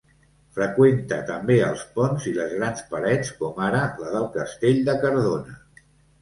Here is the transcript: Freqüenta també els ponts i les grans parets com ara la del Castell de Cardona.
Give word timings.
Freqüenta 0.59 1.17
també 1.27 1.57
els 1.65 1.83
ponts 1.97 2.25
i 2.31 2.33
les 2.37 2.55
grans 2.61 2.81
parets 2.95 3.31
com 3.43 3.61
ara 3.67 3.83
la 4.05 4.09
del 4.17 4.27
Castell 4.39 4.83
de 4.91 4.97
Cardona. 5.07 5.55